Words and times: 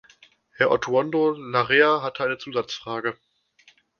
Herr 0.55 0.71
Ortuondo 0.71 1.33
Larrea 1.37 2.01
hat 2.01 2.19
eine 2.21 2.39
Zusatzfrage. 2.39 3.19